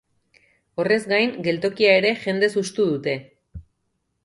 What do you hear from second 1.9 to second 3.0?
ere jendez hustu